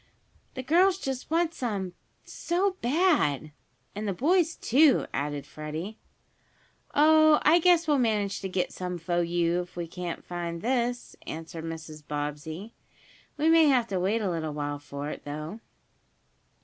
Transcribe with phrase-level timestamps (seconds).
[0.55, 1.93] "The girls just want some
[2.23, 3.51] so bad!"
[3.93, 5.99] "And the boys, too," added Freddie.
[6.95, 11.15] "Oh, I guess we'll manage to get some fo you, if we can't find this,"
[11.27, 12.01] answered Mrs.
[12.07, 12.73] Bobbsey.
[13.37, 15.59] "We may have to wait a little while for it, though."